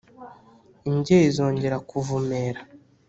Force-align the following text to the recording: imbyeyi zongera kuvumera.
imbyeyi 0.89 1.27
zongera 1.37 1.77
kuvumera. 1.89 2.59